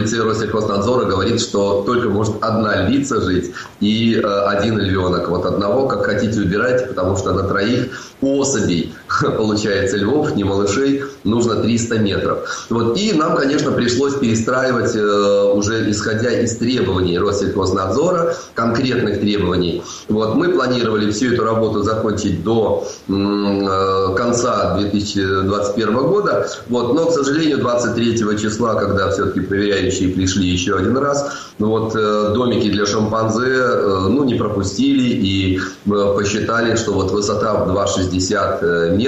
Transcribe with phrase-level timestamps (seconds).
[0.00, 5.28] Россельхознадзора говорит, что только может одна львица жить и э, один львенок.
[5.28, 8.94] Вот одного, как хотите, убирайте, потому что на троих особей,
[9.36, 12.66] получается, львов, не малышей, нужно 300 метров.
[12.70, 12.98] Вот.
[12.98, 19.82] И нам, конечно, пришлось перестраивать э, уже исходя из требований Россельхознадзора, конкретных требований.
[20.08, 20.34] Вот.
[20.34, 26.94] Мы планировали всю эту работу закончить до э, конца 2021 года, вот.
[26.94, 32.70] но, к сожалению, 23 числа, когда все-таки проверяющие пришли еще один раз, вот, э, домики
[32.70, 38.99] для шимпанзе э, ну, не пропустили и э, посчитали, что вот высота в 2,60 метра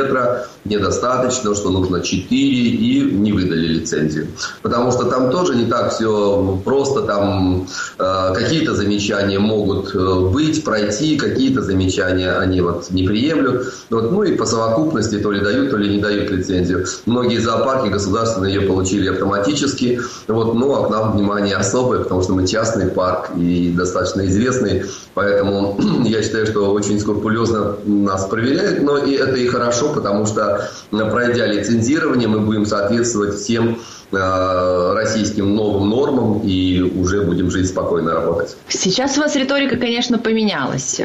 [0.65, 4.29] недостаточно, что нужно 4 и не выдали лицензию.
[4.63, 7.67] Потому что там тоже не так все просто, там
[7.99, 9.95] э, какие-то замечания могут
[10.33, 13.73] быть, пройти, какие-то замечания они вот не приемлют.
[13.91, 16.87] Вот, ну и по совокупности то ли дают, то ли не дают лицензию.
[17.07, 22.33] Многие зоопарки государственные ее получили автоматически, вот, ну а к нам внимание особое, потому что
[22.33, 24.85] мы частный парк и достаточно известный,
[25.15, 30.69] поэтому я считаю, что очень скрупулезно нас проверяют, но и это и хорошо, потому что
[30.91, 33.79] пройдя лицензирование, мы будем соответствовать всем
[34.13, 38.57] российским новым нормам и уже будем жить спокойно работать.
[38.69, 41.05] Сейчас у вас риторика, конечно, поменялась, э,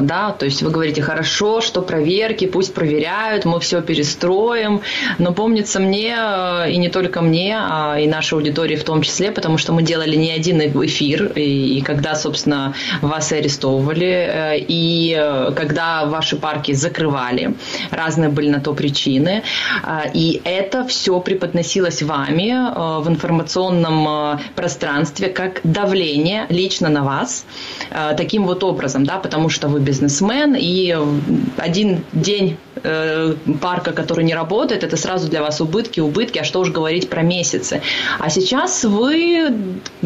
[0.00, 4.80] да, то есть вы говорите, хорошо, что проверки, пусть проверяют, мы все перестроим,
[5.18, 9.30] но помнится мне, э, и не только мне, а и нашей аудитории в том числе,
[9.30, 16.36] потому что мы делали не один эфир, и когда, собственно, вас арестовывали, и когда ваши
[16.36, 17.54] парки закрывали,
[17.90, 19.42] разные были на то причины,
[20.14, 27.44] и это все преподносилось вами, Э, в информационном э, пространстве как давление лично на вас
[27.90, 30.96] э, таким вот образом, да, потому что вы бизнесмен, и
[31.56, 32.56] один день
[33.60, 37.22] парка, который не работает, это сразу для вас убытки, убытки, а что уж говорить про
[37.22, 37.82] месяцы.
[38.20, 39.52] А сейчас вы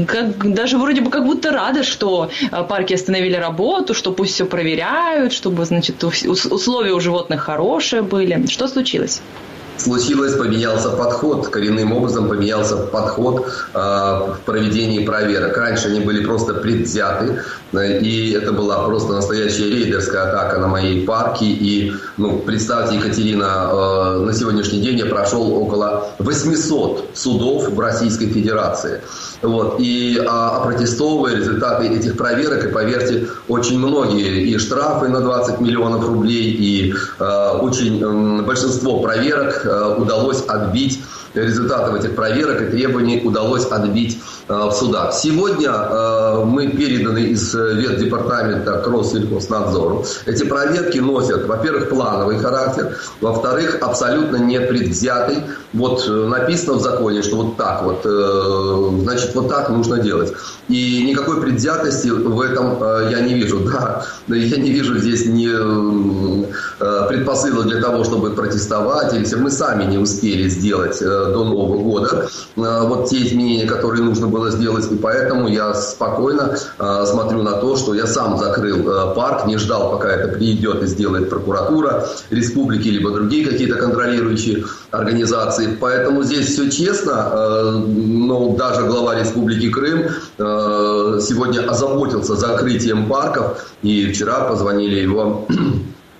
[0.06, 2.30] как, даже вроде бы как будто рады, что
[2.70, 8.47] парки остановили работу, что пусть все проверяют, чтобы, значит, условия у животных хорошие были.
[8.47, 9.20] Что случилось?
[9.82, 15.56] Случилось, поменялся подход, коренным образом поменялся подход э, в проведении проверок.
[15.56, 21.04] Раньше они были просто предвзяты, э, и это была просто настоящая рейдерская атака на мои
[21.04, 21.44] парки.
[21.44, 28.26] И, ну, представьте, Екатерина, э, на сегодняшний день я прошел около 800 судов в Российской
[28.26, 29.00] Федерации.
[29.43, 35.60] Вот, и а, опротестовывая результаты этих проверок, и поверьте, очень многие и штрафы на 20
[35.60, 42.66] миллионов рублей, и э, очень э, большинство проверок Э, удалось отбить результатов этих проверок и
[42.66, 45.15] требований удалось отбить э, в судах.
[45.15, 50.04] Сегодня э, мы переданы из ветдепартамента к Россельхознадзору.
[50.26, 55.38] Эти проверки носят, во-первых, плановый характер, во-вторых, абсолютно непредвзятый.
[55.72, 58.03] Вот написано в законе, что вот так вот,
[59.03, 60.32] значит, вот так нужно делать.
[60.69, 62.78] И никакой предвзятости в этом
[63.10, 63.60] я не вижу.
[64.28, 65.49] Да, я не вижу здесь ни
[67.09, 72.28] предпосылок для того, чтобы протестовать, или мы сами не успели сделать э, до Нового года
[72.56, 74.91] э, вот те изменения, которые нужно было сделать.
[74.91, 79.91] И поэтому я спокойно э, смотрю на то, что я сам закрыл парк, не ждал,
[79.91, 85.77] пока это придет и сделает прокуратура республики, либо другие какие-то контролирующие организации.
[85.81, 87.82] Поэтому здесь все честно.
[87.87, 93.72] Но даже глава республики Крым сегодня озаботился закрытием парков.
[93.82, 95.47] И вчера позвонили его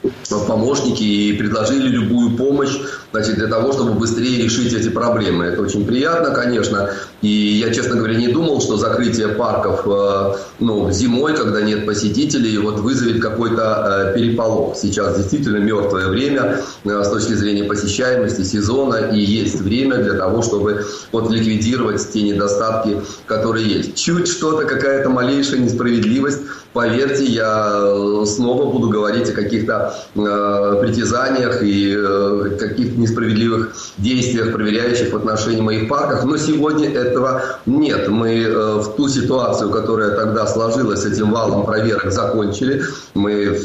[0.47, 2.79] помощники и предложили любую помощь
[3.13, 5.45] значит, для того, чтобы быстрее решить эти проблемы.
[5.45, 6.91] Это очень приятно, конечно.
[7.21, 12.59] И я, честно говоря, не думал, что закрытие парков э, ну, зимой, когда нет посетителей,
[12.59, 14.77] вот вызовет какой-то э, переполох.
[14.77, 20.43] Сейчас действительно мертвое время э, с точки зрения посещаемости сезона, и есть время для того,
[20.43, 23.95] чтобы вот ликвидировать те недостатки, которые есть.
[23.95, 26.41] Чуть что-то, какая-то малейшая несправедливость,
[26.73, 35.13] поверьте, я снова буду говорить о каких-то э, притязаниях и э, каких-то несправедливых действиях проверяющих
[35.13, 36.25] в отношении моих парков.
[36.25, 38.09] Но сегодня этого нет.
[38.09, 42.83] Мы э, в ту ситуацию, которая тогда сложилась с этим валом проверок, закончили.
[43.15, 43.61] Мы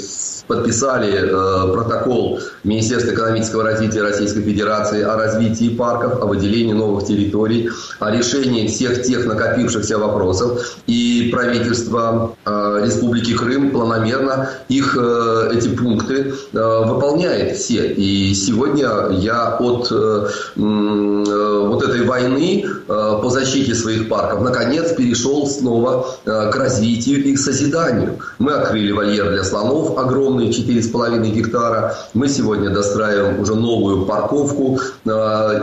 [0.47, 7.69] подписали э, протокол Министерства экономического развития Российской Федерации о развитии парков, о выделении новых территорий,
[7.99, 10.77] о решении всех тех накопившихся вопросов.
[10.87, 17.87] И правительство э, Республики Крым планомерно их, э, эти пункты э, выполняет все.
[17.87, 26.07] И сегодня Я от э, вот этой войны по защите своих парков наконец перешел снова
[26.23, 28.19] к развитию и к созиданию.
[28.39, 31.95] Мы открыли вольер для слонов огромный, 4,5 гектара.
[32.13, 34.79] Мы сегодня достраиваем уже новую парковку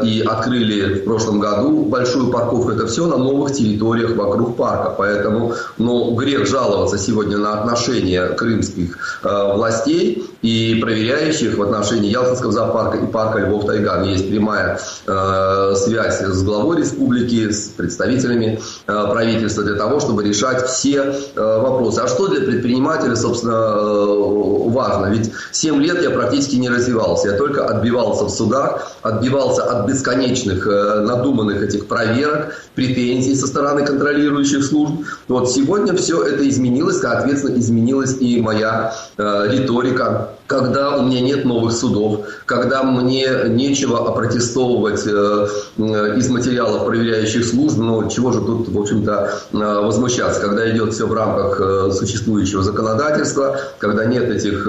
[0.02, 2.70] и открыли в прошлом году большую парковку.
[2.70, 4.94] Это все на новых территориях вокруг парка.
[4.96, 12.98] Поэтому ну, грех жаловаться сегодня на отношения крымских властей и проверяющих в отношении Ялтинского зоопарка
[12.98, 14.04] и парка Львов-Тайган.
[14.04, 20.66] Есть прямая э, связь с главой республики, с представителями э, правительства для того, чтобы решать
[20.66, 22.00] все э, вопросы.
[22.00, 25.06] А что для предпринимателя, собственно, э, важно?
[25.06, 27.28] Ведь 7 лет я практически не развивался.
[27.28, 34.64] Я только отбивался в судах, отбивался от бесконечных надуманных этих проверок, претензий со стороны контролирующих
[34.64, 35.04] служб.
[35.28, 41.72] Вот сегодня все это изменилось, соответственно, изменилась и моя риторика когда у меня нет новых
[41.72, 45.48] судов, когда мне нечего опротестовывать э,
[45.78, 50.92] э, из материалов проверяющих служб, но чего же тут, в общем-то, э, возмущаться, когда идет
[50.92, 54.68] все в рамках существующего законодательства, когда нет этих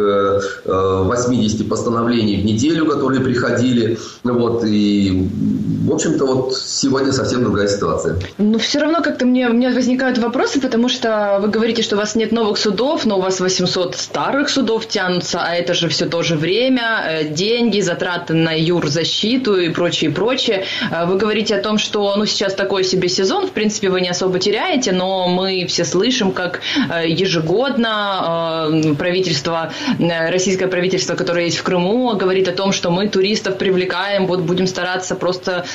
[0.65, 5.27] 80 постановлений в неделю, которые приходили, вот, и,
[5.85, 8.17] в общем-то, вот сегодня совсем другая ситуация.
[8.37, 11.99] Но все равно как-то мне, у меня возникают вопросы, потому что вы говорите, что у
[11.99, 16.05] вас нет новых судов, но у вас 800 старых судов тянутся, а это же все
[16.05, 20.65] то же время, э, деньги, затраты на юрзащиту и прочее, прочее.
[20.91, 24.09] Э, вы говорите о том, что ну, сейчас такой себе сезон, в принципе, вы не
[24.09, 31.63] особо теряете, но мы все слышим, как э, ежегодно правительство, российское правительство, которое есть в
[31.63, 35.65] Крыму, говорит о том, что мы туристов привлекаем, вот будем стараться просто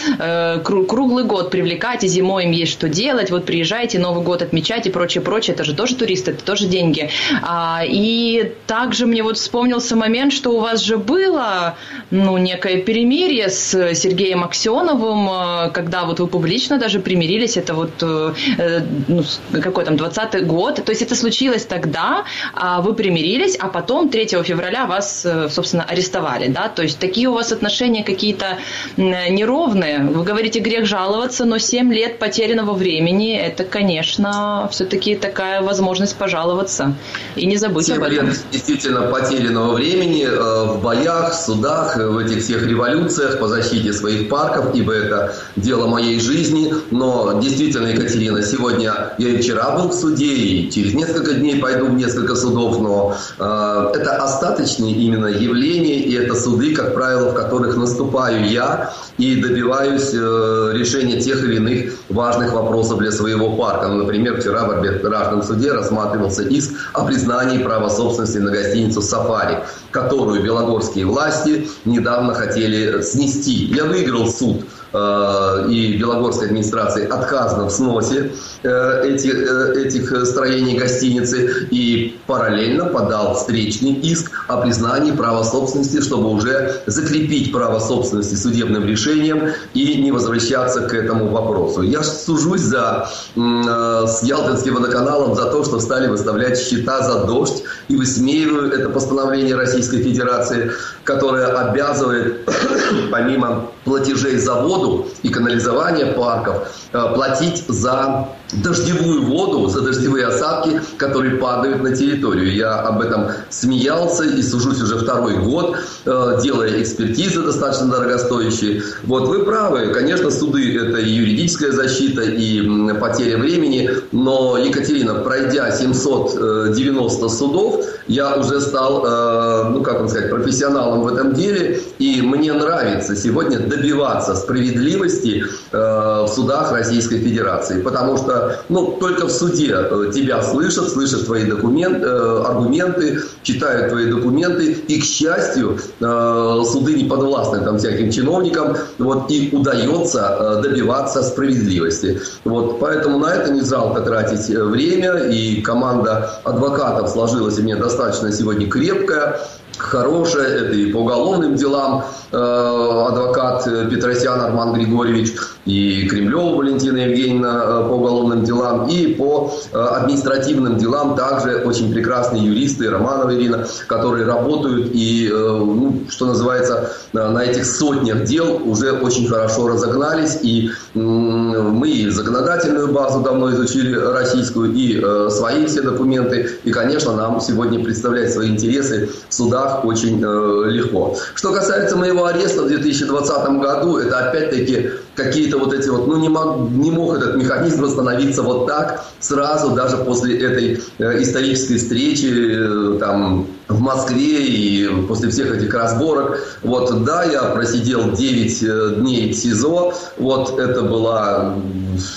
[0.64, 4.90] круглый год привлекать, и зимой им есть что делать, вот приезжайте, Новый год отмечать и
[4.90, 7.10] прочее, прочее, это же тоже туристы, это тоже деньги.
[7.42, 11.76] А, и также мне вот вспомнил вспомнился момент, что у вас же было
[12.10, 17.90] ну, некое перемирие с Сергеем Аксеновым, э, когда вот вы публично даже примирились, это вот
[18.02, 19.22] э, э, ну,
[19.60, 22.24] какой там, 20-й год, то есть это случилось тогда,
[22.54, 27.32] а вы примирились, а потом 3 февраля вас, собственно, арестовали, да, то есть такие у
[27.32, 28.58] вас отношения какие-то
[28.96, 36.16] неровные, вы говорите грех жаловаться, но 7 лет потерянного времени, это, конечно, все-таки такая возможность
[36.16, 36.94] пожаловаться.
[37.36, 38.26] И не забыть 7 об этом.
[38.26, 44.28] лет действительно потерянного времени э, в боях, судах, в этих всех революциях по защите своих
[44.28, 46.72] парков, ибо это дело моей жизни.
[46.90, 51.86] Но действительно, Екатерина, сегодня я и вчера был в суде, и через несколько дней пойду
[51.86, 57.34] в несколько судов, но э, это остаточные именно явления, и это суды, как правило, в
[57.34, 63.88] которых наступаю я и добиваюсь э, решения тех или иных важных вопросов для своего парка.
[63.88, 69.58] Ну, например, вчера в арбитражном суде рассматривался иск о признании права собственности на гостиницу «Сафари»
[69.90, 73.64] которую белогорские власти недавно хотели снести.
[73.66, 78.32] Я выиграл суд и Белогорской администрации отказано в сносе
[78.62, 86.00] э, этих, э, этих строений гостиницы и параллельно подал встречный иск о признании права собственности,
[86.00, 91.82] чтобы уже закрепить право собственности судебным решением и не возвращаться к этому вопросу.
[91.82, 97.96] Я сужусь за, с Ялтинским водоканалом за то, что стали выставлять счета за дождь и
[97.96, 100.72] высмеиваю это постановление Российской Федерации,
[101.04, 102.48] которое обязывает
[103.12, 110.80] помимо платежей за воду и канализование парков, э, платить за дождевую воду, за дождевые осадки,
[110.96, 112.54] которые падают на территорию.
[112.54, 118.82] Я об этом смеялся и сужусь уже второй год, э, делая экспертизы достаточно дорогостоящие.
[119.04, 122.60] Вот вы правы, конечно, суды– это и юридическая защита, и
[122.94, 130.30] потеря времени, но, Екатерина, пройдя 790 судов, я уже стал, э, ну, как вам сказать,
[130.30, 137.80] профессионалом в этом деле, и мне нравится сегодня добиваться справедливости э, в судах Российской Федерации,
[137.82, 143.90] потому что ну, только в суде э, тебя слышат, слышат твои документы, э, аргументы, читают
[143.90, 144.72] твои документы.
[144.72, 152.20] И, к счастью, э, суды не подвластны там всяким чиновникам, вот, и удается добиваться справедливости.
[152.44, 158.32] Вот, поэтому на это не жалко тратить время, и команда адвокатов сложилась у меня достаточно
[158.32, 159.40] сегодня крепкая
[159.80, 165.32] хорошая, это и по уголовным делам э, адвокат Петросян Арман Григорьевич,
[165.66, 171.92] и Кремлева Валентина Евгеньевна э, по уголовным делам, и по э, административным делам также очень
[171.92, 175.60] прекрасные юристы, Романова Ирина, которые работают и, э,
[176.08, 183.20] что называется, на этих сотнях дел уже очень хорошо разогнались, и мы и законодательную базу
[183.20, 189.34] давно изучили российскую, и свои все документы, и, конечно, нам сегодня представлять свои интересы в
[189.34, 191.16] судах очень э, легко.
[191.34, 194.90] Что касается моего ареста в 2020 году, это опять-таки
[195.24, 199.70] какие-то вот эти вот, ну не мог, не мог этот механизм восстановиться вот так сразу,
[199.70, 206.40] даже после этой э, исторической встречи э, там в Москве и после всех этих разборок.
[206.62, 209.94] Вот, да, я просидел 9 э, дней в СИЗО.
[210.18, 211.54] Вот это была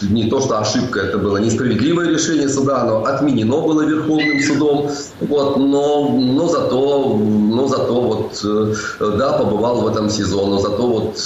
[0.01, 4.89] не то, что ошибка, это было несправедливое решение суда, оно отменено было Верховным судом.
[5.19, 11.17] Вот, но, но зато, но зато вот, да, побывал в этом СИЗО, но зато вот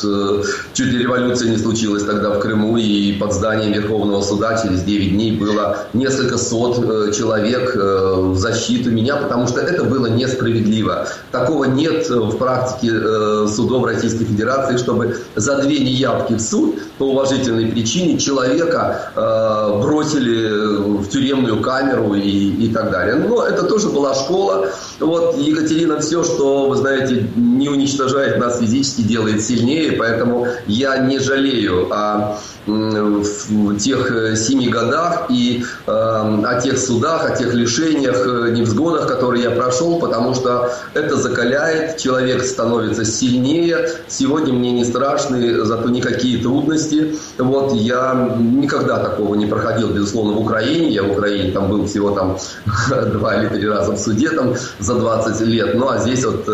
[0.74, 5.12] чуть ли революция не случилась тогда в Крыму, и под зданием Верховного суда через 9
[5.12, 6.76] дней было несколько сот
[7.14, 11.08] человек в защиту меня, потому что это было несправедливо.
[11.32, 17.04] Такого нет в практике э, судов Российской Федерации, чтобы за две неявки в суд по
[17.04, 23.16] уважительной причине человека э, бросили в тюремную камеру и, и так далее.
[23.16, 24.70] Но это тоже была школа.
[25.00, 31.20] Вот Екатерина все, что, вы знаете, не уничтожает нас физически, делает сильнее, поэтому я не
[31.20, 32.38] жалею о
[32.68, 39.08] в тех э, семи годах и э, о тех судах, о тех лишениях, э, невзгодах,
[39.08, 43.90] которые я прошел, потому что это закаляет, человек становится сильнее.
[44.08, 47.16] Сегодня мне не страшны зато никакие трудности.
[47.38, 50.90] Вот я никогда такого не проходил, безусловно, в Украине.
[50.90, 52.38] Я в Украине там был всего там
[53.14, 55.76] два или три раза в суде там за 20 лет.
[55.76, 56.46] Ну а здесь вот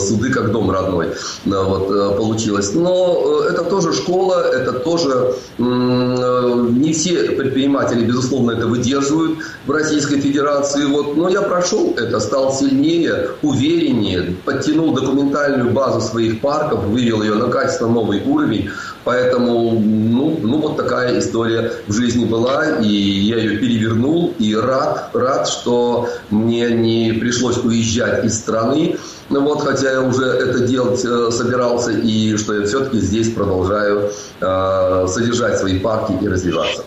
[0.00, 2.74] суды как дом родной вот, получилось.
[2.74, 10.86] Но это тоже школа, это тоже не все предприниматели, безусловно, это выдерживают в Российской Федерации.
[10.86, 11.16] Вот.
[11.16, 17.48] Но я прошел это, стал сильнее, увереннее, подтянул документальную базу своих парков, вывел ее на
[17.48, 18.70] качественно новый уровень.
[19.04, 25.10] Поэтому, ну, ну вот такая история в жизни была, и я ее перевернул, и рад,
[25.14, 28.96] рад, что мне не пришлось уезжать из страны,
[29.30, 34.10] ну вот, хотя я уже это делать э, собирался, и что я все-таки здесь продолжаю
[34.40, 36.84] э, содержать свои парки и развиваться.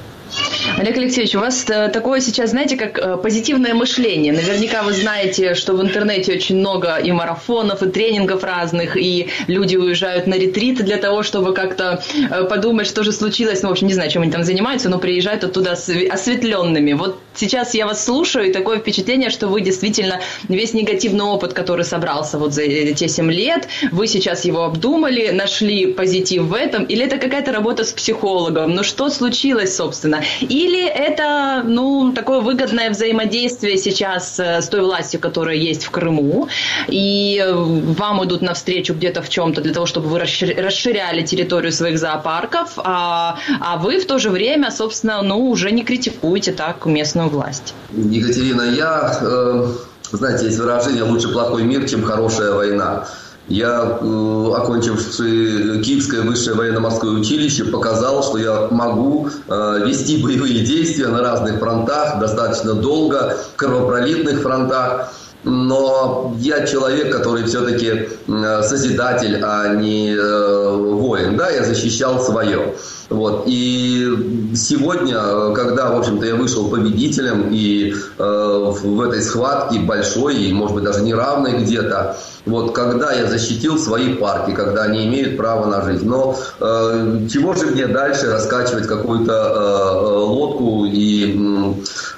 [0.77, 4.33] Олег Алексеевич, у вас э, такое сейчас, знаете, как э, позитивное мышление.
[4.33, 9.75] Наверняка вы знаете, что в интернете очень много и марафонов, и тренингов разных, и люди
[9.75, 13.61] уезжают на ретриты для того, чтобы как-то э, подумать, что же случилось.
[13.61, 16.93] Ну, в общем, не знаю, чем они там занимаются, но приезжают оттуда осветленными.
[16.93, 21.85] Вот сейчас я вас слушаю, и такое впечатление, что вы действительно весь негативный опыт, который
[21.85, 27.05] собрался вот за те 7 лет, вы сейчас его обдумали, нашли позитив в этом, или
[27.05, 28.71] это какая-то работа с психологом?
[28.75, 30.23] Ну, что случилось, собственно?
[30.53, 36.47] Или это, ну, такое выгодное взаимодействие сейчас э, с той властью, которая есть в Крыму,
[36.87, 41.97] и э, вам идут навстречу где-то в чем-то для того, чтобы вы расширяли территорию своих
[41.97, 47.29] зоопарков, а, а вы в то же время, собственно, ну, уже не критикуете так местную
[47.29, 47.73] власть.
[47.91, 49.67] Екатерина, я, э,
[50.11, 53.07] знаете, есть выражение «лучше плохой мир, чем хорошая война».
[53.47, 61.07] Я, э, окончивший Киевское высшее военно-морское училище, показал, что я могу э, вести боевые действия
[61.07, 65.13] на разных фронтах достаточно долго, кровопролитных фронтах.
[65.43, 71.35] Но я человек, который все-таки э, созидатель, а не воин.
[71.35, 72.75] Да, я защищал свое.
[73.13, 73.43] Вот.
[73.45, 80.53] И сегодня, когда, в общем-то, я вышел победителем и э, в этой схватке большой, и,
[80.53, 85.65] может быть, даже неравной где-то, вот, когда я защитил свои парки, когда они имеют право
[85.67, 86.05] на жизнь.
[86.05, 90.85] Но э, чего же мне дальше раскачивать какую-то э, э лодку?
[90.85, 91.39] И,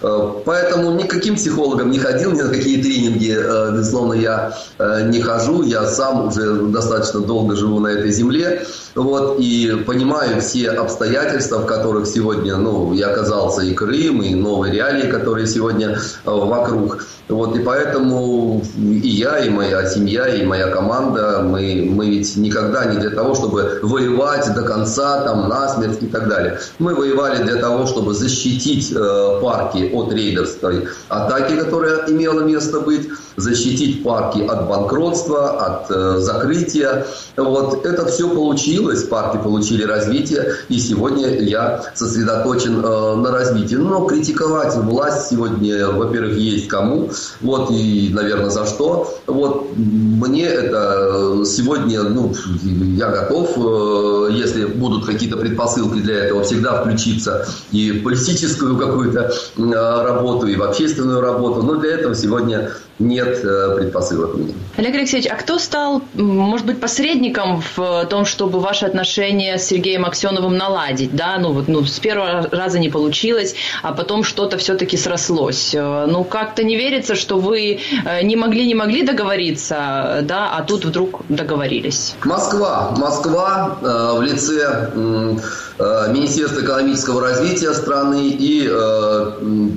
[0.02, 5.22] э, поэтому никаким психологом не ходил, ни на какие тренинги, э, безусловно, я э, не
[5.22, 5.62] хожу.
[5.62, 8.66] Я сам уже достаточно долго живу на этой земле.
[8.96, 14.74] Вот, и понимаю все обстоятельства, в которых сегодня ну, я оказался и Крым, и новые
[14.74, 17.06] реалии, которые сегодня э, вокруг.
[17.27, 22.86] Вот, и поэтому и я, и моя семья, и моя команда, мы, мы ведь никогда
[22.86, 26.60] не для того, чтобы воевать до конца, там, насмерть и так далее.
[26.77, 33.10] Мы воевали для того, чтобы защитить э, парки от рейдерской атаки, которая имела место быть,
[33.38, 37.08] защитить парки от банкротства, от э, закрытия.
[37.36, 43.75] Вот это все получилось, парки получили развитие, и сегодня я сосредоточен э, на развитии.
[43.75, 47.10] Но критиковать власть сегодня, во-первых, есть кому,
[47.42, 49.18] вот и, наверное, за что.
[49.28, 56.82] Вот мне это сегодня, ну, я готов, э, если будут какие-то предпосылки для этого, всегда
[56.82, 61.62] включиться и в политическую какую-то э, работу, и в общественную работу.
[61.64, 64.36] Но для этого сегодня нет э, предпосылок.
[64.78, 70.06] Олег Алексеевич, а кто стал, может быть, посредником в том, чтобы ваши отношения с Сергеем
[70.06, 71.16] Аксеновым наладить?
[71.16, 75.75] Да, ну вот, ну, с первого раза не получилось, а потом что-то все-таки срослось.
[75.75, 80.64] Э, ну, как-то не верится, что вы э, не могли, не могли договориться, да, а
[80.64, 82.16] тут вдруг договорились.
[82.24, 82.94] Москва.
[82.98, 85.36] Москва э, в лице э,
[85.77, 89.32] Министерства экономического развития страны и э,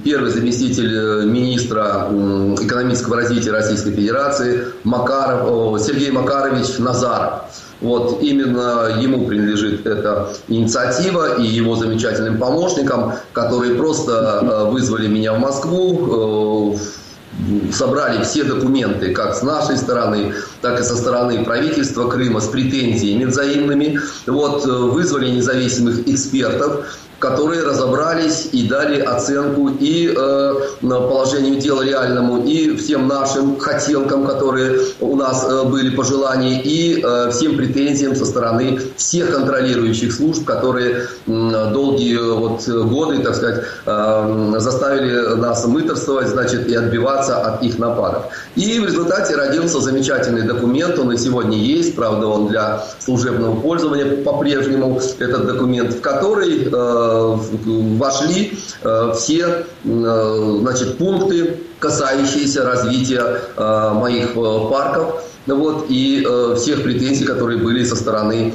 [0.05, 2.09] первый заместитель министра
[2.61, 7.47] экономического развития Российской Федерации Макаров, Сергей Макарович Назаров.
[7.81, 15.41] Вот именно ему принадлежит эта инициатива и его замечательным помощникам, которые просто вызвали меня в
[15.41, 16.77] Москву,
[17.73, 23.25] собрали все документы, как с нашей стороны, так и со стороны правительства Крыма с претензиями
[23.25, 24.01] взаимными.
[24.27, 32.77] Вот, вызвали независимых экспертов, которые разобрались и дали оценку и э, положению дела реальному, и
[32.77, 38.81] всем нашим хотелкам, которые у нас э, были пожелания, и э, всем претензиям со стороны
[38.97, 46.69] всех контролирующих служб, которые э, долгие вот, годы, так сказать, э, заставили нас мыторствовать, значит,
[46.69, 48.27] и отбиваться от их нападок.
[48.55, 54.23] И в результате родился замечательный документ, он и сегодня есть, правда, он для служебного пользования
[54.23, 63.93] по-прежнему, этот документ, в который э, вошли э, все э, значит, пункты, касающиеся развития э,
[63.95, 68.53] моих парков вот, и всех претензий, которые были со стороны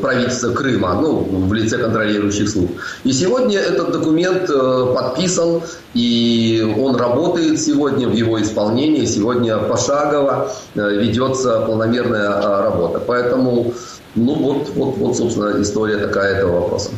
[0.00, 2.72] правительства Крыма, ну, в лице контролирующих служб.
[3.04, 5.62] И сегодня этот документ э, подписан,
[5.94, 13.00] и он работает сегодня в его исполнении, сегодня пошагово ведется полномерная э, работа.
[13.00, 13.72] Поэтому
[14.14, 16.90] ну вот, вот, вот, собственно, история такая этого вопроса.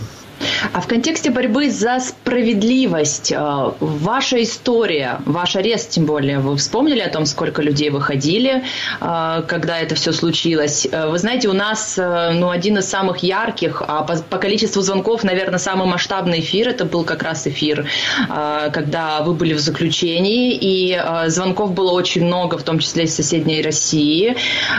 [0.73, 7.01] А в контексте борьбы за справедливость, э, ваша история, ваш арест, тем более, вы вспомнили
[7.01, 8.65] о том, сколько людей выходили,
[9.01, 10.87] э, когда это все случилось.
[10.91, 15.25] Э, вы знаете, у нас ну, один из самых ярких, а по, по количеству звонков,
[15.25, 17.87] наверное, самый масштабный эфир, это был как раз эфир,
[18.29, 23.63] когда вы были в заключении, и звонков было очень много, в том числе из соседней
[23.63, 24.37] России.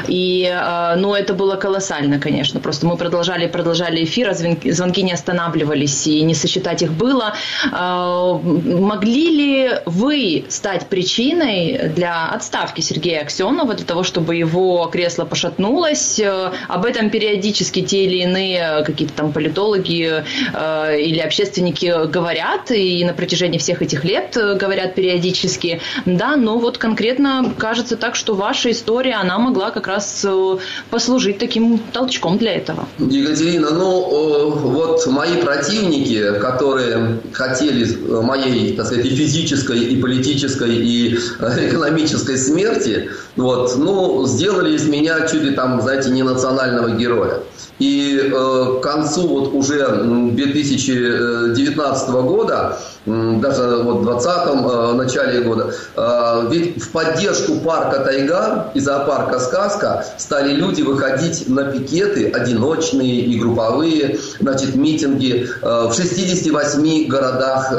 [0.08, 0.54] И,
[0.98, 2.60] ну, это было колоссально, конечно.
[2.60, 7.34] Просто мы продолжали, продолжали эфир, а звонки, не останавливались накапливались, и не сосчитать их было.
[7.72, 15.26] А, могли ли вы стать причиной для отставки Сергея Аксенова, для того, чтобы его кресло
[15.26, 16.20] пошатнулось?
[16.68, 23.14] Об этом периодически те или иные какие-то там политологи а, или общественники говорят, и на
[23.14, 25.82] протяжении всех этих лет говорят периодически.
[26.06, 30.58] Да, но вот конкретно кажется так, что ваша история, она могла как раз э,
[30.90, 32.88] послужить таким толчком для этого.
[33.00, 41.18] Екатерина, ну вот мои противники которые хотели моей, так сказать, и физической, и политической, и
[41.40, 47.40] э, экономической смерти, вот, ну, сделали из меня чуть ли там, знаете, не национального героя.
[47.80, 49.86] И э, к концу вот уже
[50.34, 58.70] 2019 года, даже вот в 2020 э, начале года, э, ведь в поддержку парка Тайга
[58.74, 65.94] и зоопарка Сказка стали люди выходить на пикеты, одиночные и групповые, значит, митинги э, в
[65.94, 67.72] 68 городах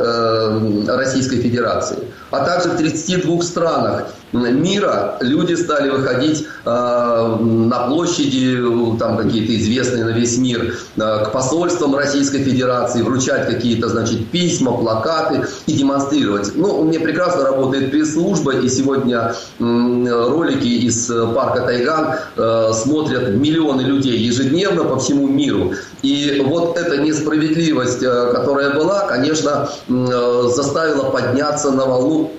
[0.88, 1.99] Российской Федерации,
[2.31, 8.59] а также в 32 странах мира люди стали выходить на площади,
[8.99, 15.17] там какие-то известные на весь мир, к посольствам Российской Федерации, вручать какие-то, значит, письма, плакаты
[15.66, 16.52] и демонстрировать.
[16.54, 23.31] Ну, у меня прекрасно работает пресс-служба, и сегодня э, ролики из парка Тайган э, смотрят
[23.31, 25.72] миллионы людей ежедневно по всему миру.
[26.02, 32.31] И вот эта несправедливость, э, которая была, конечно, э, заставила подняться на волну,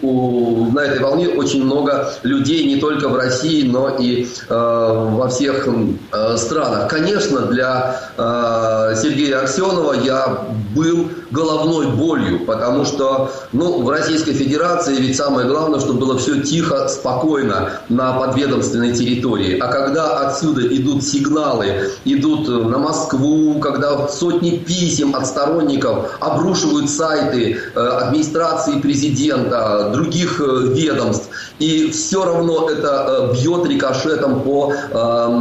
[0.74, 5.68] на этой волне очень много людей не только в России, но и э, во всех
[5.68, 6.90] э, странах.
[6.90, 14.96] Конечно, для э, Сергея Аксенова я был головной болью, потому что ну, в Российской Федерации
[14.96, 19.58] ведь самое главное, чтобы было все тихо, спокойно на подведомственной территории.
[19.60, 27.58] А когда отсюда идут сигналы, идут на Москву, когда сотни писем от сторонников обрушивают сайты
[27.76, 34.74] э, администрации президента, других э, ведомств, и все равно это э, бьет рикошетом по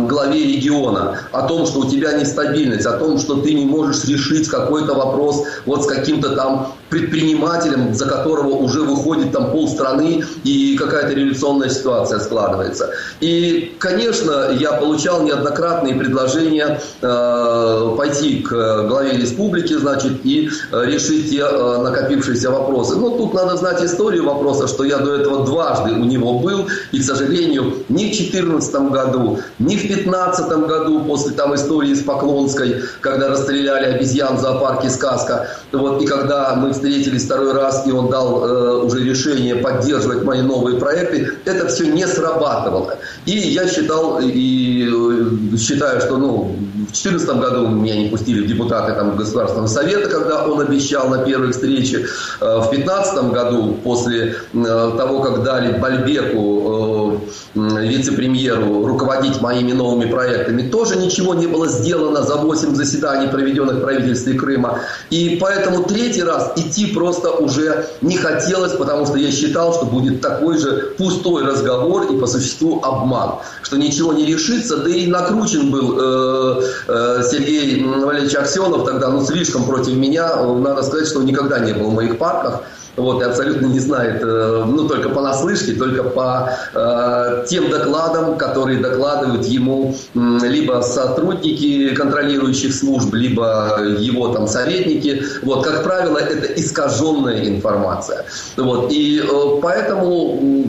[0.09, 4.49] главе региона, о том, что у тебя нестабильность, о том, что ты не можешь решить
[4.49, 10.77] какой-то вопрос вот вот с каким-то там предпринимателем, за которого уже выходит там полстраны и
[10.77, 12.91] какая-то революционная ситуация складывается.
[13.21, 21.41] И, конечно, я получал неоднократные предложения э, пойти к главе республики, значит, и решить те
[21.41, 22.97] э, накопившиеся вопросы.
[22.97, 27.01] Но тут надо знать историю вопроса, что я до этого дважды у него был, и,
[27.01, 32.83] к сожалению, ни в 2014 году, ни в 2015 году, после там истории с Поклонской,
[33.01, 38.09] когда расстреляли обезьян в зоопарке «Сказка», вот, и когда мы встретились второй раз, и он
[38.09, 42.97] дал э, уже решение поддерживать мои новые проекты, это все не срабатывало.
[43.27, 46.57] И я считал и э, считаю, что ну,
[46.89, 51.19] в 2014 году меня не пустили в депутаты там, Государственного совета, когда он обещал на
[51.19, 52.07] первой встрече.
[52.41, 57.21] Э, в 2015 году, после э, того, как дали Бальбеку,
[57.55, 63.81] вице-премьеру, руководить моими новыми проектами, тоже ничего не было сделано за 8 заседаний, проведенных в
[63.81, 64.81] правительстве Крыма.
[65.11, 70.21] И поэтому третий раз идти просто уже не хотелось, потому что я считал, что будет
[70.21, 75.71] такой же пустой разговор и по существу обман, что ничего не решится, да и накручен
[75.71, 81.27] был э, э, Сергей Валерьевич Аксенов тогда, ну, слишком против меня, надо сказать, что он
[81.27, 82.63] никогда не был в моих парках,
[82.99, 89.47] вот, и абсолютно не знает, ну, только понаслышке, только по э, тем докладам, которые докладывают
[89.47, 95.23] ему либо сотрудники контролирующих служб, либо его там советники.
[95.43, 98.25] Вот, как правило, это искаженная информация.
[98.57, 100.69] Вот, и э, поэтому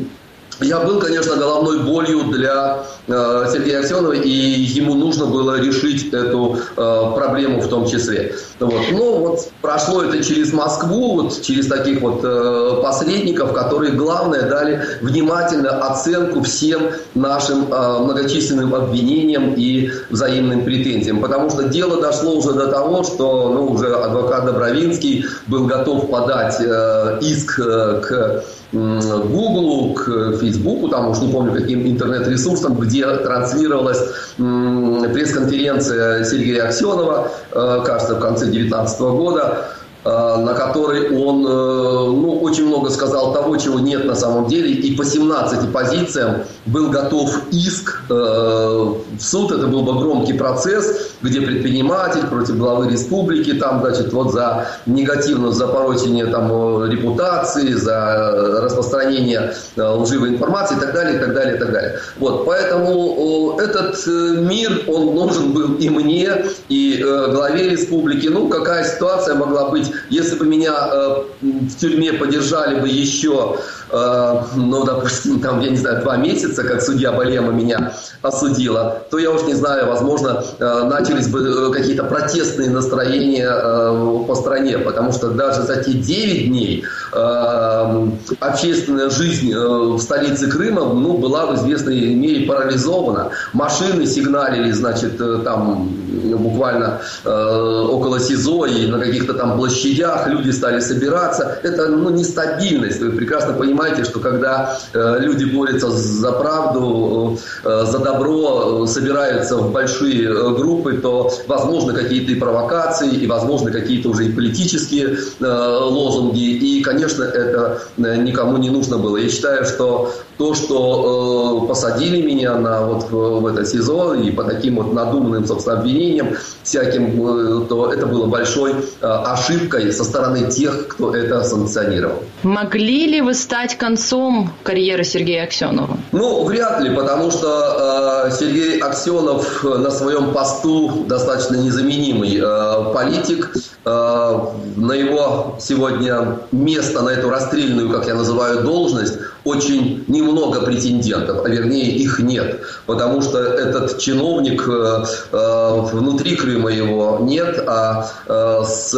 [0.61, 6.57] я был, конечно, головной болью для э, Сергея Аксенова, и ему нужно было решить эту
[6.75, 8.35] э, проблему в том числе.
[8.59, 8.81] Вот.
[8.91, 14.83] Но вот прошло это через Москву, вот через таких вот э, посредников, которые, главное, дали
[15.01, 21.21] внимательно оценку всем нашим э, многочисленным обвинениям и взаимным претензиям.
[21.21, 26.57] Потому что дело дошло уже до того, что ну, уже адвокат Добровинский был готов подать
[26.59, 33.99] э, иск э, к Google, к Фейсбуку, там уж не помню каким интернет-ресурсам, где транслировалась
[34.37, 39.69] пресс-конференция Сергея Аксенова, э, кажется, в конце 2019 года,
[40.05, 44.95] на которой он э, ну, очень много сказал того, чего нет на самом деле, и
[44.95, 51.41] по 17 позициям был готов иск э, в суд, это был бы громкий процесс, где
[51.41, 60.29] предприниматель против главы республики, там, значит, вот за негативное запорочение там, репутации, за распространение лживой
[60.29, 61.99] информации и так далее, и так далее, и так далее.
[62.19, 68.27] Вот, поэтому этот мир, он нужен был и мне, и главе республики.
[68.27, 73.59] Ну, какая ситуация могла быть если бы меня э, в тюрьме подержали бы еще,
[73.91, 79.31] ну, допустим, там, я не знаю, два месяца, как судья Балема меня осудила, то я
[79.31, 85.11] уж не знаю, возможно, э, начались бы э, какие-то протестные настроения э, по стране, потому
[85.13, 88.07] что даже за те 9 дней э,
[88.39, 93.29] общественная жизнь э, в столице Крыма, ну, была в известной мере парализована.
[93.53, 95.89] Машины сигналили, значит, э, там
[96.37, 101.59] буквально э, около СИЗО и на каких-то там площадях люди стали собираться.
[101.63, 102.99] Это ну, нестабильность.
[102.99, 109.57] Вы прекрасно понимаете, что когда э, люди борются за правду, э, за добро, э, собираются
[109.57, 115.17] в большие э, группы, то возможно какие-то и провокации, и возможно какие-то уже и политические
[115.39, 116.39] э, лозунги.
[116.39, 119.17] И, конечно, это э, никому не нужно было.
[119.17, 124.31] Я считаю, что то, что э, посадили меня на вот в, в это СИЗО и
[124.31, 126.29] по таким вот надуманным, собственно, обвинениям
[126.63, 132.23] всяким, э, то это было большой э, ошибкой со стороны тех, кто это санкционировал.
[132.43, 135.97] Могли ли вы стать концом карьеры Сергея Аксенова?
[136.11, 143.53] Ну, вряд ли, потому что э, Сергей Аксенов на своем посту достаточно незаменимый э, политик.
[143.85, 144.39] Э,
[144.75, 149.17] на его сегодня место, на эту расстрельную, как я называю, должность,
[149.49, 156.71] очень немного претендентов, а вернее их нет, потому что этот чиновник э, э, внутри Крыма
[156.71, 158.93] его нет, а э, с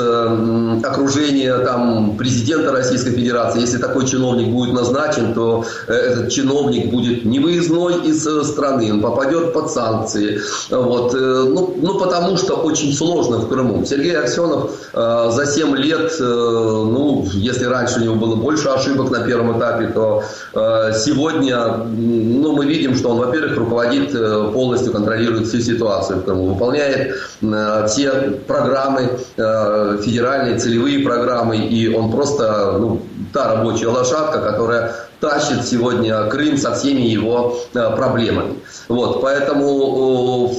[0.83, 7.39] окружения там президента Российской Федерации, если такой чиновник будет назначен, то этот чиновник будет не
[7.39, 13.49] выездной из страны, он попадет под санкции, вот, ну, ну потому что очень сложно в
[13.49, 13.85] Крыму.
[13.85, 19.57] Сергей Аксенов за 7 лет, ну если раньше у него было больше ошибок на первом
[19.57, 20.23] этапе, то
[20.53, 26.53] сегодня ну, мы видим, что он, во-первых, руководит, э, полностью контролирует всю ситуацию в Крыму,
[26.53, 28.11] выполняет э, все
[28.47, 33.01] программы, федеральные целевые программы, и он просто ну,
[33.33, 38.55] та рабочая лошадка, которая тащит сегодня Крым со всеми его проблемами.
[38.89, 40.51] Вот, поэтому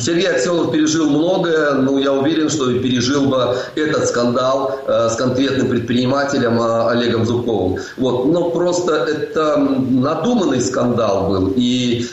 [0.00, 6.60] Сергей Аксенов пережил многое, но я уверен, что пережил бы этот скандал с конкретным предпринимателем
[6.60, 7.78] Олегом Зубковым.
[7.98, 12.06] Вот, но просто это надуманный скандал был, и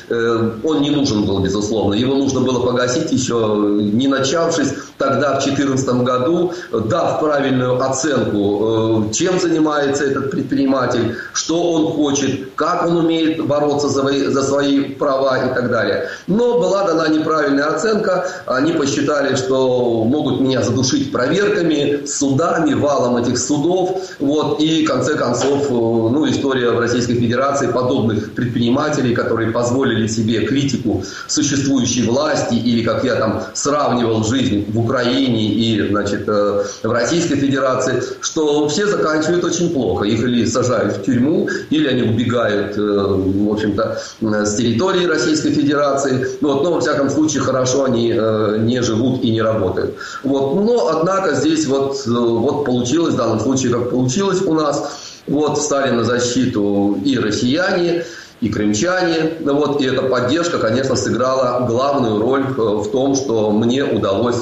[0.64, 1.96] он не нужен был, безусловно.
[1.96, 3.36] Его нужно было погасить еще
[3.76, 11.85] не начавшись тогда, в 2014 году, дав правильную оценку, чем занимается этот предприниматель, что он
[11.92, 16.10] хочет, как он умеет бороться за, за свои права и так далее.
[16.28, 18.28] Но была дана неправильная оценка.
[18.46, 24.02] Они посчитали, что могут меня задушить проверками, судами, валом этих судов.
[24.20, 30.46] Вот, и в конце концов, ну, история в Российской Федерации подобных предпринимателей, которые позволили себе
[30.46, 36.92] критику существующей власти или, как я там сравнивал жизнь в Украине и, значит, э, в
[36.92, 40.06] Российской Федерации, что все заканчивают очень плохо.
[40.06, 46.28] Их или сажают в тюрьму, или они убегают, э, в общем-то, с территории Российской Федерации.
[46.42, 49.96] Вот, но, во всяком случае, хорошо они э, не живут и не работают.
[50.24, 50.56] Вот.
[50.56, 55.62] Но, однако, здесь вот, э, вот получилось, в данном случае, как получилось у нас, вот
[55.62, 58.06] стали на защиту и россияне,
[58.42, 59.34] и крымчане.
[59.42, 64.38] Вот, и эта поддержка, конечно, сыграла главную роль в том, что мне удалось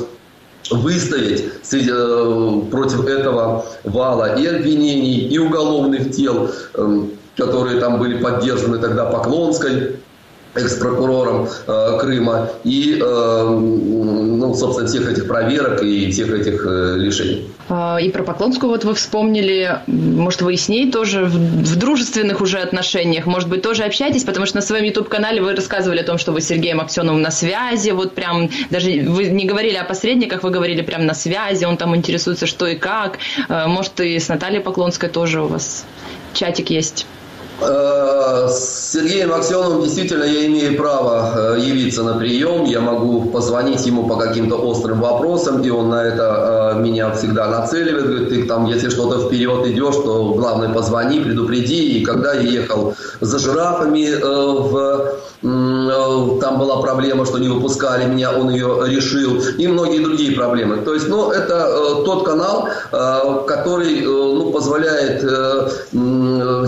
[0.72, 1.52] выставить
[2.70, 9.98] против этого вала и обвинений, и уголовных дел, эм, которые там были поддержаны тогда Поклонской,
[10.56, 17.48] экс-прокурором э, Крыма и, э, ну, собственно, всех этих проверок и всех этих э, лишений.
[17.70, 21.76] А, и про Поклонскую вот вы вспомнили, может, вы и с ней тоже в, в
[21.78, 26.04] дружественных уже отношениях, может быть, тоже общаетесь, потому что на своем YouTube-канале вы рассказывали о
[26.04, 29.86] том, что вы с Сергеем Аксеновым на связи, вот прям, даже вы не говорили о
[29.86, 33.18] посредниках, вы говорили прям на связи, он там интересуется, что и как,
[33.50, 35.86] а, может, и с Натальей Поклонской тоже у вас
[36.34, 37.08] чатик есть.
[37.66, 42.66] Э, с Сергеем Аксеновым действительно я имею право э, явиться на прием.
[42.66, 47.48] Я могу позвонить ему по каким-то острым вопросам, и он на это э, меня всегда
[47.48, 48.06] нацеливает.
[48.06, 52.00] Говорит, ты там, если что-то вперед идешь, то главное позвони, предупреди.
[52.00, 58.50] И когда я ехал за жирафами в там была проблема, что не выпускали меня, он
[58.50, 60.78] ее решил, и многие другие проблемы.
[60.78, 62.70] То есть, ну, это тот канал,
[63.46, 65.22] который ну, позволяет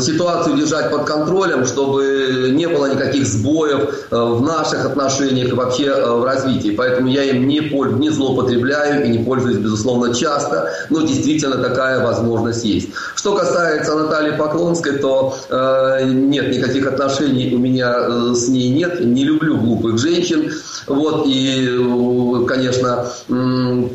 [0.01, 5.85] ситуацию держать под контролем, чтобы не было никаких сбоев э, в наших отношениях и вообще
[5.85, 6.71] э, в развитии.
[6.71, 7.59] Поэтому я им не,
[7.99, 12.89] не злоупотребляю и не пользуюсь, безусловно, часто, но действительно такая возможность есть.
[13.15, 19.03] Что касается Натальи Поклонской, то э, нет, никаких отношений у меня э, с ней нет.
[19.03, 20.51] Не люблю глупых женщин.
[20.87, 23.05] Вот, и, конечно,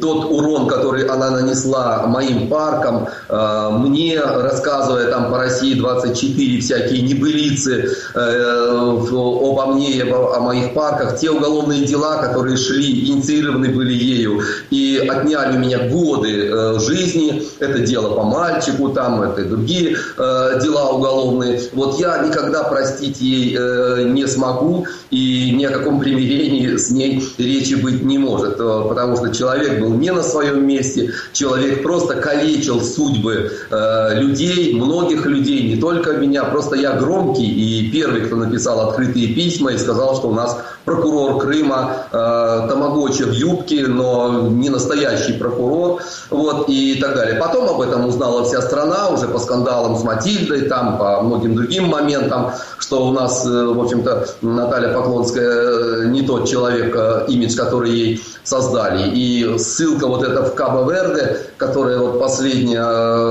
[0.00, 7.90] тот урон, который она нанесла моим паркам, мне, рассказывая там по России 24 всякие небылицы
[8.14, 14.40] э, обо мне и о моих парках, те уголовные дела, которые шли, инициированы были ею
[14.70, 20.61] и отняли у меня годы э, жизни, это дело по мальчику, там это другие э,
[20.62, 23.59] дела уголовные, вот я никогда простить ей
[24.05, 29.16] не смогу и ни о каком примирении с ней речи быть не может, э, потому
[29.16, 35.75] что человек был не на своем месте, человек просто калечил судьбы э, людей, многих людей,
[35.75, 40.29] не только меня, просто я громкий и первый, кто написал открытые письма и сказал, что
[40.29, 47.14] у нас прокурор Крыма э, Тамагочи в юбке, но не настоящий прокурор, вот, и так
[47.14, 47.37] далее.
[47.37, 51.87] Потом об этом узнала вся страна, уже по скандалам с Матильдой, там, по многим другим
[51.87, 57.56] моментам, что у нас, э, в общем-то, Наталья Поклонская э, не тот человек, э, имидж,
[57.56, 59.11] который ей создали.
[59.14, 62.83] И ссылка вот эта в Кабо-Верде, которая вот последнее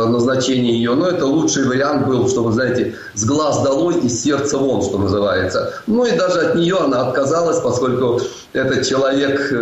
[0.06, 4.58] назначение ее, ну, это лучший вариант был, что, вы знаете, с глаз долой и сердца
[4.58, 5.74] вон, что называется.
[5.88, 8.22] Ну, и даже от нее она отказалась, поскольку
[8.54, 9.54] этот человек,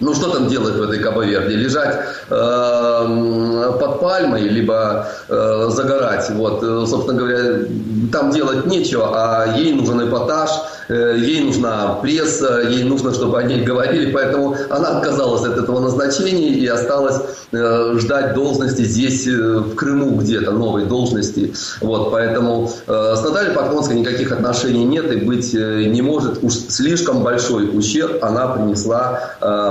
[0.00, 1.56] ну, что там делает в этой Кабо-Верде?
[1.56, 6.30] Лежать э, под пальмой, либо э, загорать.
[6.30, 7.66] Вот, собственно говоря,
[8.12, 10.50] там делать нечего, а ей нужен эпатаж,
[10.90, 15.80] Э, ей нужна пресса, ей нужно, чтобы о ней говорили, поэтому она отказалась от этого
[15.80, 17.20] назначения и осталась
[17.52, 21.52] э, ждать должности здесь, э, в Крыму где-то, новой должности.
[21.80, 26.42] Вот, поэтому с Натальей Поклонской никаких отношений нет и быть не может.
[26.42, 29.20] Уж слишком большой ущерб она принесла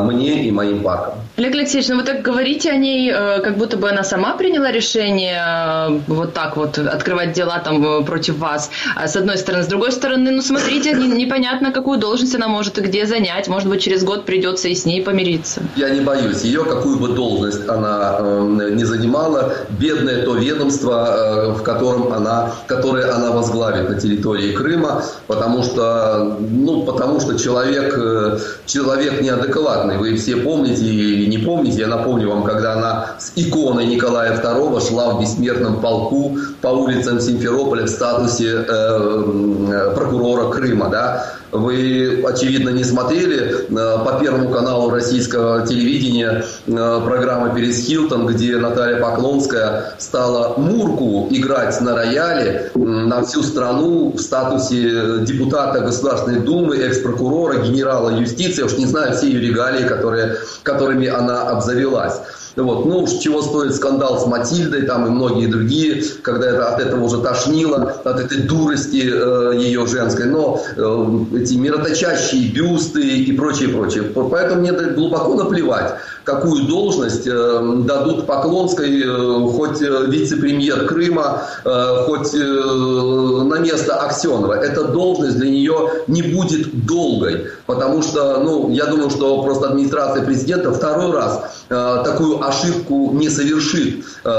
[0.03, 1.15] мне и моим паркам.
[1.39, 4.73] Олег Алексеевич, ну вы так говорите о ней, э, как будто бы она сама приняла
[4.73, 8.69] решение э, вот так вот открывать дела там э, против вас,
[9.01, 9.63] с одной стороны.
[9.63, 13.47] С другой стороны, ну смотрите, непонятно, какую должность она может и где занять.
[13.47, 15.61] Может быть, через год придется и с ней помириться.
[15.77, 16.41] Я не боюсь.
[16.43, 23.31] Ее, какую бы должность она не занимала, бедное то ведомство, в котором она, которое она
[23.31, 27.97] возглавит на территории Крыма, потому что, ну, потому что человек,
[28.65, 29.97] человек неадекватный.
[29.97, 34.87] Вы все помните и не помните, я напомню вам, когда она с иконой Николая II
[34.87, 42.69] шла в бессмертном полку по улицам Симферополя в статусе э, прокурора Крыма, да, вы, очевидно,
[42.69, 49.93] не смотрели э, по Первому каналу российского телевидения э, программы «Перес Хилтон», где Наталья Поклонская
[49.97, 58.09] стала Мурку играть на рояле на всю страну в статусе депутата Государственной Думы, экс-прокурора, генерала
[58.09, 58.59] юстиции.
[58.59, 62.21] Я уж не знаю все ее регалии, которые, которыми она обзавелась.
[62.55, 62.85] Вот.
[62.85, 67.19] Ну, чего стоит скандал с Матильдой там и многие другие, когда это, от этого уже
[67.19, 70.25] тошнило, от этой дурости э, ее женской.
[70.25, 74.03] Но э, эти мироточащие бюсты и прочее, прочее.
[74.03, 81.95] Поэтому мне глубоко наплевать, какую должность э, дадут Поклонской, э, хоть э, вице-премьер Крыма, э,
[82.05, 84.53] хоть э, на место Аксенова.
[84.53, 90.23] Эта должность для нее не будет долгой, потому что, ну, я думаю, что просто администрация
[90.23, 94.05] президента второй раз э, такую ошибку не совершит.
[94.23, 94.29] Э,